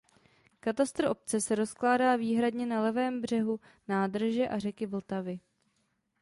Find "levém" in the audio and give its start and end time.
2.81-3.21